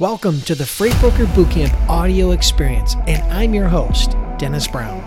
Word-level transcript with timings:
Welcome 0.00 0.40
to 0.40 0.56
the 0.56 0.66
Freight 0.66 0.98
Broker 0.98 1.24
Bootcamp 1.24 1.72
audio 1.88 2.32
experience, 2.32 2.96
and 3.06 3.22
I'm 3.32 3.54
your 3.54 3.68
host, 3.68 4.16
Dennis 4.38 4.66
Brown. 4.66 5.00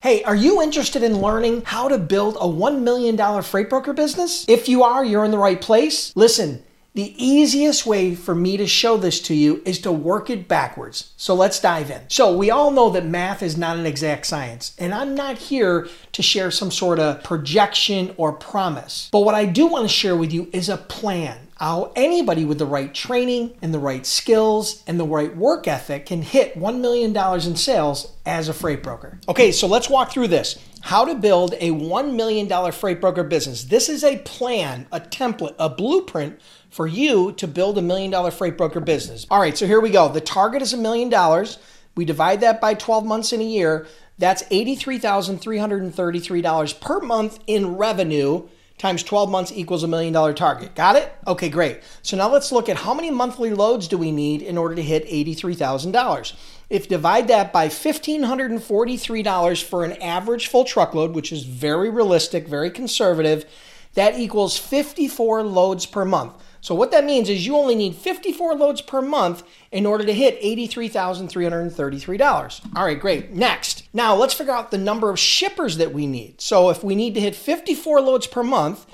Hey, 0.00 0.24
are 0.24 0.34
you 0.34 0.60
interested 0.60 1.04
in 1.04 1.20
learning 1.20 1.62
how 1.64 1.86
to 1.86 1.98
build 1.98 2.34
a 2.34 2.48
$1 2.48 2.82
million 2.82 3.42
freight 3.44 3.70
broker 3.70 3.92
business? 3.92 4.44
If 4.48 4.68
you 4.68 4.82
are, 4.82 5.04
you're 5.04 5.24
in 5.24 5.30
the 5.30 5.38
right 5.38 5.60
place. 5.60 6.12
Listen, 6.16 6.64
the 6.96 7.14
easiest 7.22 7.84
way 7.84 8.14
for 8.14 8.34
me 8.34 8.56
to 8.56 8.66
show 8.66 8.96
this 8.96 9.20
to 9.20 9.34
you 9.34 9.60
is 9.66 9.78
to 9.80 9.92
work 9.92 10.30
it 10.30 10.48
backwards. 10.48 11.12
So 11.18 11.34
let's 11.34 11.60
dive 11.60 11.90
in. 11.90 12.00
So, 12.08 12.34
we 12.34 12.50
all 12.50 12.70
know 12.70 12.88
that 12.88 13.04
math 13.04 13.42
is 13.42 13.58
not 13.58 13.76
an 13.76 13.84
exact 13.84 14.24
science, 14.24 14.74
and 14.78 14.94
I'm 14.94 15.14
not 15.14 15.36
here 15.36 15.88
to 16.12 16.22
share 16.22 16.50
some 16.50 16.70
sort 16.70 16.98
of 16.98 17.22
projection 17.22 18.14
or 18.16 18.32
promise. 18.32 19.10
But 19.12 19.20
what 19.20 19.34
I 19.34 19.44
do 19.44 19.66
want 19.66 19.84
to 19.84 19.92
share 19.92 20.16
with 20.16 20.32
you 20.32 20.48
is 20.54 20.70
a 20.70 20.78
plan 20.78 21.45
how 21.56 21.92
anybody 21.96 22.44
with 22.44 22.58
the 22.58 22.66
right 22.66 22.94
training 22.94 23.56
and 23.62 23.72
the 23.72 23.78
right 23.78 24.04
skills 24.04 24.82
and 24.86 25.00
the 25.00 25.06
right 25.06 25.34
work 25.34 25.66
ethic 25.66 26.04
can 26.06 26.20
hit 26.20 26.54
$1 26.54 26.80
million 26.80 27.16
in 27.16 27.56
sales 27.56 28.12
as 28.26 28.48
a 28.48 28.54
freight 28.54 28.82
broker. 28.82 29.18
Okay, 29.28 29.50
so 29.50 29.66
let's 29.66 29.88
walk 29.88 30.12
through 30.12 30.28
this. 30.28 30.58
How 30.82 31.06
to 31.06 31.14
build 31.14 31.54
a 31.54 31.70
$1 31.70 32.14
million 32.14 32.72
freight 32.72 33.00
broker 33.00 33.24
business. 33.24 33.64
This 33.64 33.88
is 33.88 34.04
a 34.04 34.18
plan, 34.18 34.86
a 34.92 35.00
template, 35.00 35.54
a 35.58 35.70
blueprint 35.70 36.38
for 36.68 36.86
you 36.86 37.32
to 37.32 37.48
build 37.48 37.78
a 37.78 37.82
million 37.82 38.10
dollar 38.10 38.30
freight 38.30 38.58
broker 38.58 38.80
business. 38.80 39.26
All 39.30 39.40
right, 39.40 39.56
so 39.56 39.66
here 39.66 39.80
we 39.80 39.88
go. 39.88 40.10
The 40.10 40.20
target 40.20 40.60
is 40.60 40.74
a 40.74 40.76
million 40.76 41.08
dollars. 41.08 41.56
We 41.96 42.04
divide 42.04 42.42
that 42.42 42.60
by 42.60 42.74
12 42.74 43.06
months 43.06 43.32
in 43.32 43.40
a 43.40 43.44
year. 43.44 43.86
That's 44.18 44.42
$83,333 44.44 46.80
per 46.80 47.00
month 47.00 47.38
in 47.46 47.76
revenue 47.76 48.48
times 48.78 49.02
12 49.02 49.30
months 49.30 49.52
equals 49.54 49.82
a 49.82 49.88
million 49.88 50.12
dollar 50.12 50.32
target. 50.32 50.74
Got 50.74 50.96
it? 50.96 51.12
Okay, 51.26 51.48
great. 51.48 51.80
So 52.02 52.16
now 52.16 52.30
let's 52.30 52.52
look 52.52 52.68
at 52.68 52.76
how 52.78 52.94
many 52.94 53.10
monthly 53.10 53.50
loads 53.50 53.88
do 53.88 53.96
we 53.96 54.12
need 54.12 54.42
in 54.42 54.58
order 54.58 54.74
to 54.74 54.82
hit 54.82 55.06
$83,000. 55.08 56.34
If 56.68 56.88
divide 56.88 57.28
that 57.28 57.52
by 57.52 57.68
$1,543 57.68 59.62
for 59.62 59.84
an 59.84 59.92
average 60.02 60.48
full 60.48 60.64
truckload, 60.64 61.14
which 61.14 61.32
is 61.32 61.44
very 61.44 61.88
realistic, 61.88 62.48
very 62.48 62.70
conservative, 62.70 63.46
that 63.94 64.18
equals 64.18 64.58
54 64.58 65.42
loads 65.42 65.86
per 65.86 66.04
month. 66.04 66.34
So 66.66 66.74
what 66.74 66.90
that 66.90 67.04
means 67.04 67.28
is 67.28 67.46
you 67.46 67.56
only 67.56 67.76
need 67.76 67.94
54 67.94 68.56
loads 68.56 68.80
per 68.80 69.00
month 69.00 69.44
in 69.70 69.86
order 69.86 70.04
to 70.04 70.12
hit 70.12 70.42
$83,333. 70.42 72.74
All 72.74 72.84
right, 72.84 72.98
great. 72.98 73.30
Next. 73.30 73.84
Now 73.92 74.16
let's 74.16 74.34
figure 74.34 74.52
out 74.52 74.72
the 74.72 74.76
number 74.76 75.08
of 75.08 75.16
shippers 75.16 75.76
that 75.76 75.92
we 75.92 76.08
need. 76.08 76.40
So 76.40 76.70
if 76.70 76.82
we 76.82 76.96
need 76.96 77.14
to 77.14 77.20
hit 77.20 77.36
54 77.36 78.00
loads 78.00 78.26
per 78.26 78.42
month 78.42 78.84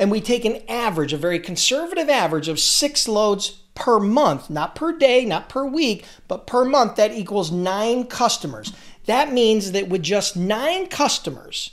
and 0.00 0.10
we 0.10 0.20
take 0.20 0.44
an 0.44 0.62
average, 0.68 1.12
a 1.12 1.16
very 1.16 1.38
conservative 1.38 2.08
average 2.08 2.48
of 2.48 2.58
6 2.58 3.06
loads 3.06 3.50
per 3.76 4.00
month, 4.00 4.50
not 4.50 4.74
per 4.74 4.90
day, 4.90 5.24
not 5.24 5.48
per 5.48 5.64
week, 5.64 6.04
but 6.26 6.48
per 6.48 6.64
month, 6.64 6.96
that 6.96 7.12
equals 7.12 7.52
9 7.52 8.06
customers. 8.06 8.72
That 9.06 9.32
means 9.32 9.70
that 9.70 9.88
with 9.88 10.02
just 10.02 10.36
9 10.36 10.88
customers 10.88 11.70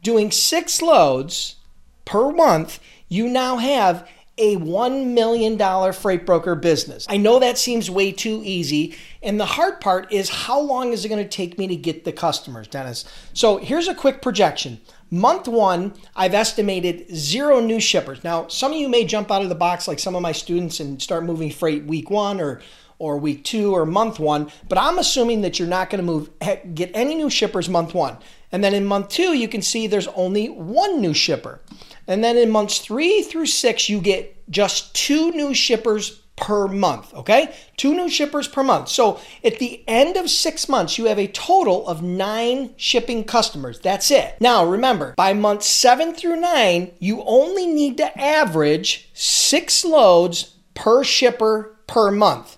doing 0.00 0.30
6 0.30 0.80
loads 0.80 1.56
per 2.04 2.30
month, 2.30 2.78
you 3.08 3.26
now 3.26 3.56
have 3.56 4.08
a 4.42 4.56
$1 4.56 5.06
million 5.14 5.92
freight 5.92 6.26
broker 6.26 6.56
business. 6.56 7.06
I 7.08 7.16
know 7.16 7.38
that 7.38 7.58
seems 7.58 7.88
way 7.88 8.10
too 8.10 8.42
easy. 8.44 8.96
And 9.22 9.38
the 9.38 9.46
hard 9.46 9.80
part 9.80 10.12
is 10.12 10.28
how 10.28 10.60
long 10.60 10.92
is 10.92 11.04
it 11.04 11.08
going 11.08 11.22
to 11.22 11.28
take 11.28 11.58
me 11.58 11.68
to 11.68 11.76
get 11.76 12.04
the 12.04 12.10
customers, 12.10 12.66
Dennis? 12.66 13.04
So 13.34 13.58
here's 13.58 13.86
a 13.86 13.94
quick 13.94 14.20
projection. 14.20 14.80
Month 15.12 15.46
one, 15.46 15.94
I've 16.16 16.34
estimated 16.34 17.14
zero 17.14 17.60
new 17.60 17.78
shippers. 17.78 18.24
Now, 18.24 18.48
some 18.48 18.72
of 18.72 18.78
you 18.78 18.88
may 18.88 19.04
jump 19.04 19.30
out 19.30 19.42
of 19.42 19.48
the 19.48 19.54
box 19.54 19.86
like 19.86 20.00
some 20.00 20.16
of 20.16 20.22
my 20.22 20.32
students 20.32 20.80
and 20.80 21.00
start 21.00 21.22
moving 21.22 21.52
freight 21.52 21.84
week 21.84 22.10
one 22.10 22.40
or 22.40 22.60
or 23.02 23.18
week 23.18 23.42
two 23.42 23.74
or 23.74 23.84
month 23.84 24.20
one, 24.20 24.48
but 24.68 24.78
I'm 24.78 24.96
assuming 24.98 25.40
that 25.40 25.58
you're 25.58 25.66
not 25.66 25.90
going 25.90 25.98
to 25.98 26.06
move 26.12 26.30
get 26.74 26.92
any 26.94 27.16
new 27.16 27.28
shippers 27.28 27.68
month 27.68 27.94
one. 27.94 28.16
And 28.52 28.62
then 28.62 28.74
in 28.74 28.86
month 28.86 29.08
two, 29.08 29.34
you 29.34 29.48
can 29.48 29.60
see 29.60 29.88
there's 29.88 30.06
only 30.08 30.46
one 30.48 31.00
new 31.00 31.12
shipper. 31.12 31.60
And 32.06 32.22
then 32.22 32.36
in 32.36 32.50
months 32.50 32.78
three 32.78 33.22
through 33.22 33.46
six, 33.46 33.88
you 33.88 34.00
get 34.00 34.48
just 34.50 34.94
two 34.94 35.32
new 35.32 35.52
shippers 35.52 36.20
per 36.36 36.68
month, 36.68 37.12
okay? 37.14 37.52
Two 37.76 37.94
new 37.94 38.08
shippers 38.08 38.46
per 38.46 38.62
month. 38.62 38.88
So 38.88 39.20
at 39.44 39.58
the 39.58 39.82
end 39.88 40.16
of 40.16 40.30
six 40.30 40.68
months, 40.68 40.96
you 40.96 41.06
have 41.06 41.18
a 41.18 41.26
total 41.26 41.86
of 41.88 42.02
nine 42.02 42.74
shipping 42.76 43.24
customers. 43.24 43.80
That's 43.80 44.10
it. 44.10 44.36
Now 44.40 44.64
remember, 44.64 45.14
by 45.16 45.32
month 45.32 45.64
seven 45.64 46.14
through 46.14 46.40
nine, 46.40 46.92
you 47.00 47.22
only 47.24 47.66
need 47.66 47.96
to 47.96 48.20
average 48.20 49.10
six 49.12 49.84
loads 49.84 50.56
per 50.74 51.04
shipper 51.04 51.76
per 51.86 52.10
month. 52.10 52.56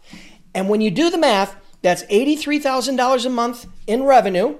And 0.54 0.68
when 0.68 0.80
you 0.80 0.90
do 0.90 1.10
the 1.10 1.18
math, 1.18 1.56
that's 1.82 2.04
$83,000 2.04 3.26
a 3.26 3.28
month 3.28 3.66
in 3.86 4.04
revenue 4.04 4.58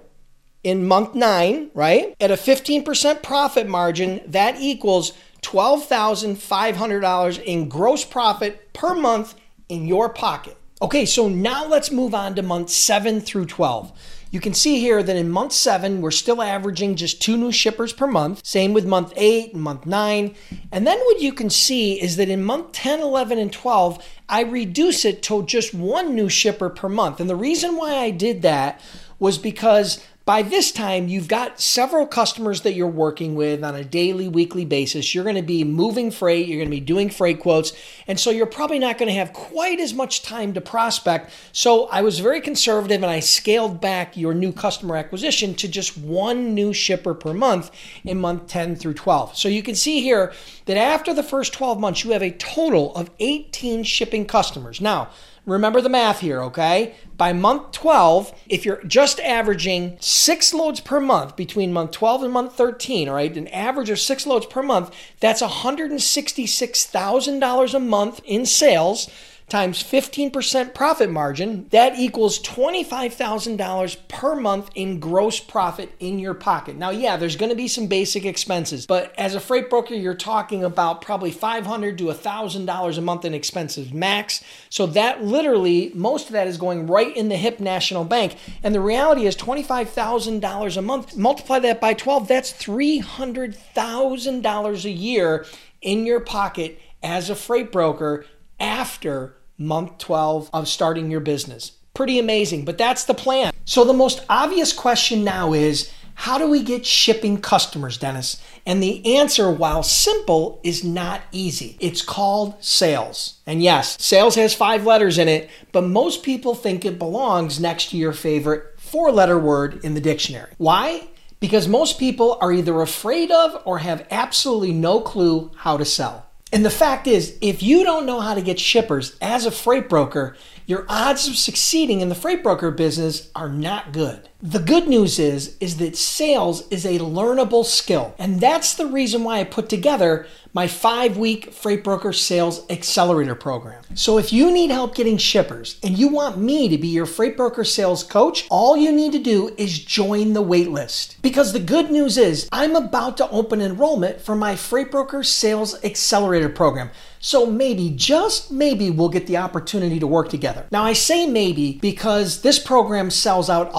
in 0.65 0.87
month 0.87 1.15
nine, 1.15 1.71
right? 1.75 2.17
At 2.19 2.31
a 2.31 2.35
15% 2.35 3.23
profit 3.23 3.69
margin, 3.69 4.23
that 4.27 4.59
equals 4.59 5.13
$12,500 5.43 7.43
in 7.43 7.69
gross 7.69 8.05
profit 8.05 8.73
per 8.73 8.95
month 8.95 9.35
in 9.69 9.87
your 9.87 10.09
pocket. 10.09 10.57
Okay, 10.81 11.05
so 11.05 11.29
now 11.29 11.67
let's 11.67 11.91
move 11.91 12.15
on 12.15 12.35
to 12.35 12.43
month 12.43 12.71
seven 12.71 13.21
through 13.21 13.45
12. 13.47 13.93
You 14.35 14.41
can 14.41 14.53
see 14.53 14.81
here 14.81 15.01
that 15.01 15.15
in 15.15 15.31
month 15.31 15.53
seven, 15.53 16.01
we're 16.01 16.11
still 16.11 16.43
averaging 16.43 16.97
just 16.97 17.23
two 17.23 17.37
new 17.37 17.53
shippers 17.53 17.93
per 17.93 18.09
month. 18.09 18.45
Same 18.45 18.73
with 18.73 18.85
month 18.85 19.13
eight 19.15 19.55
and 19.55 19.63
month 19.63 19.87
nine. 19.87 20.35
And 20.73 20.85
then 20.85 20.99
what 20.99 21.21
you 21.21 21.33
can 21.33 21.51
see 21.51 22.03
is 22.03 22.17
that 22.17 22.29
in 22.29 22.43
month 22.43 22.73
10, 22.73 22.99
11, 22.99 23.39
and 23.39 23.53
12, 23.53 24.05
I 24.29 24.41
reduce 24.41 25.05
it 25.05 25.23
to 25.23 25.45
just 25.45 25.73
one 25.73 26.17
new 26.17 26.29
shipper 26.29 26.69
per 26.69 26.89
month. 26.89 27.21
And 27.21 27.31
the 27.31 27.37
reason 27.37 27.77
why 27.77 27.95
I 27.95 28.11
did 28.11 28.43
that 28.43 28.81
was 29.21 29.39
because 29.39 30.05
by 30.27 30.41
this 30.41 30.73
time, 30.73 31.09
you've 31.09 31.29
got 31.29 31.61
several 31.61 32.07
customers 32.07 32.63
that 32.63 32.73
you're 32.73 32.87
working 32.87 33.35
with 33.35 33.63
on 33.63 33.75
a 33.75 33.85
daily, 33.85 34.27
weekly 34.27 34.65
basis. 34.65 35.15
You're 35.15 35.25
going 35.25 35.37
to 35.37 35.43
be 35.43 35.65
moving 35.65 36.11
freight, 36.11 36.49
you're 36.49 36.57
going 36.57 36.71
to 36.71 36.77
be 36.77 36.81
doing 36.81 37.11
freight 37.11 37.41
quotes, 37.41 37.75
and 38.07 38.19
so 38.19 38.31
you're 38.31 38.47
probably 38.47 38.79
not 38.79 38.97
going 38.97 39.09
to 39.09 39.19
have 39.19 39.35
quite 39.35 39.81
as 39.81 39.93
much 39.93 40.23
time 40.23 40.55
to 40.55 40.63
prospect. 40.63 41.31
So 41.53 41.89
I 41.89 42.01
was 42.01 42.21
very 42.21 42.41
conservative 42.41 43.03
and 43.03 43.11
I 43.11 43.21
scaled 43.21 43.83
back 43.83 44.17
your 44.17 44.33
new 44.33 44.51
customer 44.51 44.97
acquisition 44.97 45.55
to 45.57 45.69
just 45.69 45.99
one 45.99 46.55
new 46.55 46.73
shipper 46.73 47.13
per 47.13 47.35
month 47.35 47.71
in 48.03 48.19
month 48.19 48.47
10 48.47 48.77
through 48.77 48.95
12. 48.95 49.37
So 49.37 49.49
you 49.49 49.63
can 49.63 49.75
see 49.75 50.01
here 50.01 50.33
that 50.65 50.79
after 50.79 51.13
the 51.13 51.23
first 51.23 51.53
12 51.53 51.79
months, 51.79 52.03
you 52.03 52.13
have 52.13 52.23
a 52.23 52.31
total 52.31 52.95
of 52.97 53.11
18 53.19 53.83
shipping 53.83 54.25
customers. 54.25 54.81
Now, 54.81 55.11
Remember 55.47 55.83
the 55.83 55.91
math 55.91 56.21
here, 56.21 56.41
okay? 56.43 56.95
By 57.19 57.35
month 57.35 57.73
12, 57.73 58.33
if 58.49 58.65
you're 58.65 58.83
just 58.85 59.21
averaging 59.21 59.99
six 60.01 60.55
loads 60.55 60.81
per 60.81 61.01
month 61.01 61.37
between 61.37 61.71
month 61.73 61.91
12 61.91 62.23
and 62.23 62.33
month 62.33 62.55
13, 62.55 63.11
all 63.11 63.17
right, 63.17 63.37
an 63.37 63.49
average 63.49 63.91
of 63.91 63.99
six 63.99 64.27
loads 64.27 64.47
per 64.47 64.63
month, 64.63 64.91
that's 65.21 65.43
$166,000 65.43 67.75
a 67.75 67.81
month 67.81 68.23
in 68.25 68.47
sales 68.47 69.11
times 69.49 69.83
15% 69.83 70.75
profit 70.75 71.11
margin, 71.11 71.69
that 71.69 71.99
equals 71.99 72.41
$25,000 72.41 74.09
per 74.09 74.35
month 74.35 74.71
in 74.75 74.99
gross 74.99 75.39
profit 75.39 75.93
in 76.01 76.19
your 76.19 76.35
pocket. 76.35 76.77
Now, 76.77 76.91
yeah, 76.91 77.17
there's 77.17 77.37
going 77.37 77.51
to 77.51 77.57
be 77.57 77.69
some 77.69 77.87
basic 77.87 78.25
expenses, 78.25 78.87
but 78.87 79.15
as 79.19 79.35
a 79.35 79.41
freight 79.41 79.69
broker, 79.69 79.95
you're 79.95 80.15
talking 80.15 80.65
about 80.65 81.03
probably 81.03 81.31
$500 81.31 81.99
to 81.99 82.05
$1,000 82.05 82.99
a 82.99 83.01
month 83.01 83.25
in 83.25 83.35
expenses 83.35 83.93
max. 83.93 84.43
So 84.71 84.87
that 84.87 85.23
literally, 85.23 85.93
most 85.95 86.27
of 86.27 86.33
that 86.33 86.47
is 86.47 86.57
going 86.57 86.87
right 86.87 87.15
in 87.15 87.29
the 87.29 87.37
HIP 87.37 87.61
National 87.61 88.05
Bank. 88.05 88.37
And 88.63 88.75
the 88.75 88.81
reality 88.81 89.27
is 89.27 89.37
$25,000 89.37 90.77
a 90.77 90.83
month, 90.83 91.17
multiply 91.17 91.59
that 91.61 91.81
by 91.81 91.95
12, 91.95 92.29
that's 92.29 92.53
$300,000 92.53 94.85
a 94.85 94.91
year 94.91 95.47
in 95.83 96.07
your 96.07 96.21
pocket 96.21 96.81
as 97.03 97.29
a 97.29 97.35
freight 97.35 97.71
broker 97.71 98.25
after 98.65 99.37
month 99.59 99.99
12 99.99 100.51
of 100.53 100.67
starting 100.67 101.11
your 101.11 101.21
business. 101.21 101.73
Pretty 101.93 102.19
amazing, 102.19 102.65
but 102.65 102.79
that's 102.79 103.05
the 103.05 103.15
plan. 103.15 103.53
So, 103.65 103.85
the 103.85 103.93
most 103.93 104.25
obvious 104.29 104.73
question 104.73 105.23
now 105.23 105.53
is 105.53 105.93
how 106.17 106.39
do 106.39 106.49
we 106.49 106.63
get 106.63 106.87
shipping 106.87 107.41
customers, 107.41 107.99
Dennis? 107.99 108.43
And 108.67 108.83
the 108.83 109.17
answer, 109.17 109.51
while 109.51 109.83
simple, 109.83 110.61
is 110.65 110.83
not 110.83 111.23
easy. 111.31 111.77
It's 111.81 112.03
called 112.03 112.63
sales. 112.65 113.41
And 113.47 113.63
yes, 113.63 114.03
sales 114.03 114.35
has 114.37 114.55
five 114.55 114.87
letters 114.87 115.19
in 115.19 115.29
it, 115.29 115.51
but 115.73 115.83
most 115.83 116.23
people 116.23 116.55
think 116.55 116.85
it 116.85 116.99
belongs 116.99 117.61
next 117.61 117.91
to 117.91 117.97
your 117.97 118.13
favorite 118.13 118.81
four 118.81 119.11
letter 119.13 119.39
word 119.39 119.85
in 119.85 119.95
the 119.95 120.01
dictionary. 120.01 120.53
Why? 120.57 121.09
Because 121.41 121.69
most 121.69 121.99
people 121.99 122.39
are 122.41 122.53
either 122.53 122.81
afraid 122.81 123.31
of 123.31 123.61
or 123.65 123.79
have 123.79 124.07
absolutely 124.11 124.73
no 124.73 125.01
clue 125.01 125.51
how 125.57 125.77
to 125.77 125.85
sell. 125.85 126.27
And 126.55 126.65
the 126.65 126.71
fact 126.71 127.09
is, 127.09 127.37
if 127.41 127.65
you 127.65 127.83
don't 127.83 128.07
know 128.07 128.21
how 128.21 128.33
to 128.33 128.41
get 128.41 128.61
shippers 128.61 129.17
as 129.21 129.45
a 129.45 129.51
freight 129.51 129.89
broker, 129.89 130.37
your 130.67 130.87
odds 130.89 131.27
of 131.27 131.35
succeeding 131.35 132.01
in 132.01 132.11
the 132.11 132.15
freight 132.15 132.45
broker 132.45 132.71
business 132.71 133.29
are 133.35 133.49
not 133.49 133.93
good. 133.93 134.29
The 134.47 134.59
good 134.59 134.89
news 134.89 135.19
is 135.19 135.57
is 135.59 135.79
that 135.79 135.97
sales 135.97 136.69
is 136.69 136.85
a 136.85 136.99
learnable 136.99 137.65
skill. 137.65 138.15
And 138.19 138.43
that's 138.43 138.75
the 138.75 138.85
reason 138.85 139.25
why 139.25 139.41
I 139.41 139.45
put 139.45 139.71
together 139.71 140.27
my 140.53 140.67
5-week 140.67 141.51
Freight 141.51 141.83
Broker 141.83 142.13
Sales 142.13 142.65
Accelerator 142.69 143.35
program. 143.35 143.83
So 143.95 144.19
if 144.19 144.35
you 144.35 144.53
need 144.53 144.71
help 144.71 144.95
getting 144.95 145.17
shippers 145.17 145.81
and 145.83 145.99
you 145.99 146.09
want 146.09 146.37
me 146.37 146.69
to 146.69 146.77
be 146.77 146.89
your 146.89 147.07
Freight 147.07 147.39
Broker 147.39 147.65
sales 147.65 148.05
coach, 148.05 148.47
all 148.51 148.77
you 148.77 148.93
need 148.93 149.13
to 149.13 149.19
do 149.19 149.55
is 149.57 149.79
join 149.79 150.35
the 150.35 150.45
waitlist. 150.45 151.17
Because 151.23 151.55
the 151.55 151.59
good 151.59 151.91
news 151.91 152.19
is 152.19 152.47
I'm 152.53 152.77
about 152.77 153.17
to 153.17 153.31
open 153.31 153.63
enrollment 153.63 154.21
for 154.21 154.37
my 154.37 154.57
Freight 154.57 154.91
Broker 154.91 155.23
Sales 155.23 155.83
Accelerator 155.83 156.51
program. 156.51 156.91
So 157.19 157.47
maybe, 157.47 157.89
just 157.89 158.53
maybe, 158.53 158.91
we'll 158.91 159.09
get 159.09 159.27
the 159.27 159.39
opportunity 159.39 159.99
to 159.99 160.07
work 160.07 160.29
together. 160.29 160.67
Now, 160.71 160.85
I 160.85 160.93
say 160.93 161.27
maybe 161.27 161.79
because 161.81 162.43
this 162.43 162.59
program 162.59 163.11
sells 163.11 163.49
out 163.49 163.71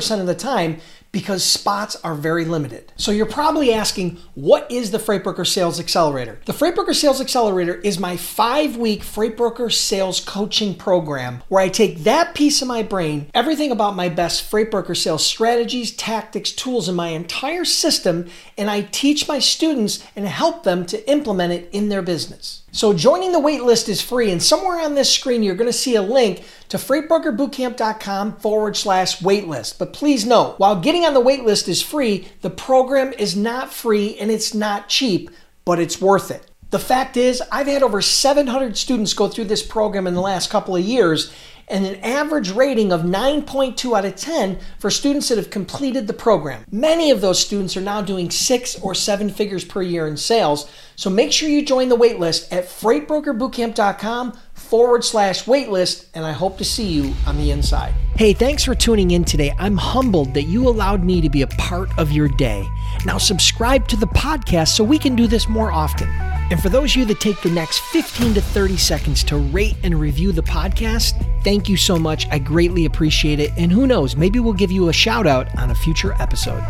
100% 0.00 0.20
of 0.20 0.26
the 0.26 0.34
time 0.34 0.80
because 1.12 1.42
spots 1.42 1.96
are 2.04 2.14
very 2.14 2.44
limited. 2.44 2.92
So 2.96 3.10
you're 3.10 3.26
probably 3.26 3.72
asking, 3.72 4.18
what 4.34 4.70
is 4.70 4.92
the 4.92 4.98
Freight 4.98 5.24
Broker 5.24 5.44
Sales 5.44 5.80
Accelerator? 5.80 6.38
The 6.44 6.52
Freight 6.52 6.76
Broker 6.76 6.94
Sales 6.94 7.20
Accelerator 7.20 7.74
is 7.74 7.98
my 7.98 8.16
five 8.16 8.76
week 8.76 9.02
Freight 9.02 9.36
Broker 9.36 9.70
sales 9.70 10.20
coaching 10.20 10.74
program 10.74 11.42
where 11.48 11.62
I 11.62 11.68
take 11.68 11.98
that 12.04 12.34
piece 12.34 12.62
of 12.62 12.68
my 12.68 12.82
brain, 12.82 13.28
everything 13.34 13.72
about 13.72 13.96
my 13.96 14.08
best 14.08 14.44
Freight 14.44 14.70
Broker 14.70 14.94
sales 14.94 15.26
strategies, 15.26 15.90
tactics, 15.96 16.52
tools, 16.52 16.86
and 16.86 16.96
my 16.96 17.08
entire 17.08 17.64
system, 17.64 18.28
and 18.56 18.70
I 18.70 18.82
teach 18.82 19.26
my 19.26 19.40
students 19.40 20.04
and 20.14 20.26
help 20.26 20.62
them 20.62 20.86
to 20.86 21.10
implement 21.10 21.52
it 21.52 21.68
in 21.72 21.88
their 21.88 22.02
business. 22.02 22.62
So 22.72 22.92
joining 22.92 23.32
the 23.32 23.40
waitlist 23.40 23.88
is 23.88 24.00
free, 24.00 24.30
and 24.30 24.40
somewhere 24.40 24.80
on 24.80 24.94
this 24.94 25.12
screen 25.12 25.42
you're 25.42 25.56
going 25.56 25.70
to 25.70 25.72
see 25.72 25.96
a 25.96 26.02
link 26.02 26.44
to 26.68 26.76
freightbrokerbootcamp.com 26.76 28.36
forward 28.36 28.76
slash 28.76 29.18
waitlist. 29.18 29.78
But 29.78 29.92
please 29.92 30.24
note, 30.24 30.58
while 30.58 30.80
getting 30.80 31.04
on 31.04 31.14
the 31.14 31.20
waitlist 31.20 31.66
is 31.66 31.82
free, 31.82 32.28
the 32.42 32.50
program 32.50 33.12
is 33.14 33.34
not 33.36 33.72
free 33.72 34.16
and 34.18 34.30
it's 34.30 34.54
not 34.54 34.88
cheap, 34.88 35.30
but 35.64 35.80
it's 35.80 36.00
worth 36.00 36.30
it. 36.30 36.48
The 36.70 36.78
fact 36.78 37.16
is, 37.16 37.42
I've 37.50 37.66
had 37.66 37.82
over 37.82 38.00
700 38.00 38.76
students 38.76 39.14
go 39.14 39.26
through 39.26 39.46
this 39.46 39.64
program 39.64 40.06
in 40.06 40.14
the 40.14 40.20
last 40.20 40.50
couple 40.50 40.76
of 40.76 40.84
years, 40.84 41.32
and 41.70 41.86
an 41.86 42.00
average 42.00 42.50
rating 42.50 42.92
of 42.92 43.02
9.2 43.02 43.96
out 43.96 44.04
of 44.04 44.16
10 44.16 44.58
for 44.78 44.90
students 44.90 45.28
that 45.28 45.38
have 45.38 45.50
completed 45.50 46.06
the 46.06 46.12
program. 46.12 46.64
Many 46.70 47.10
of 47.10 47.20
those 47.20 47.38
students 47.38 47.76
are 47.76 47.80
now 47.80 48.02
doing 48.02 48.30
six 48.30 48.78
or 48.80 48.94
seven 48.94 49.30
figures 49.30 49.64
per 49.64 49.80
year 49.80 50.06
in 50.06 50.16
sales. 50.16 50.70
So 50.96 51.08
make 51.08 51.32
sure 51.32 51.48
you 51.48 51.64
join 51.64 51.88
the 51.88 51.96
waitlist 51.96 52.52
at 52.52 52.64
freightbrokerbootcamp.com 52.64 54.38
forward 54.52 55.04
slash 55.04 55.44
waitlist, 55.44 56.06
and 56.14 56.26
I 56.26 56.32
hope 56.32 56.58
to 56.58 56.64
see 56.64 56.86
you 56.86 57.14
on 57.26 57.38
the 57.38 57.50
inside. 57.50 57.94
Hey, 58.16 58.34
thanks 58.34 58.64
for 58.64 58.74
tuning 58.74 59.12
in 59.12 59.24
today. 59.24 59.54
I'm 59.58 59.76
humbled 59.76 60.34
that 60.34 60.42
you 60.42 60.68
allowed 60.68 61.02
me 61.02 61.20
to 61.22 61.30
be 61.30 61.42
a 61.42 61.46
part 61.46 61.88
of 61.98 62.12
your 62.12 62.28
day. 62.28 62.68
Now, 63.06 63.16
subscribe 63.16 63.88
to 63.88 63.96
the 63.96 64.06
podcast 64.08 64.68
so 64.68 64.84
we 64.84 64.98
can 64.98 65.16
do 65.16 65.26
this 65.26 65.48
more 65.48 65.72
often. 65.72 66.08
And 66.50 66.60
for 66.60 66.68
those 66.68 66.92
of 66.92 66.96
you 66.96 67.04
that 67.06 67.20
take 67.20 67.40
the 67.42 67.50
next 67.50 67.78
15 67.78 68.34
to 68.34 68.42
30 68.42 68.76
seconds 68.76 69.24
to 69.24 69.38
rate 69.38 69.76
and 69.84 69.98
review 69.98 70.32
the 70.32 70.42
podcast, 70.42 71.24
thank 71.42 71.68
you 71.68 71.76
so 71.76 71.98
much. 71.98 72.26
I 72.30 72.38
greatly 72.38 72.84
appreciate 72.84 73.40
it. 73.40 73.52
And 73.56 73.70
who 73.70 73.86
knows, 73.86 74.16
maybe 74.16 74.40
we'll 74.40 74.52
give 74.52 74.72
you 74.72 74.88
a 74.88 74.92
shout 74.92 75.26
out 75.26 75.56
on 75.58 75.70
a 75.70 75.74
future 75.74 76.14
episode. 76.20 76.62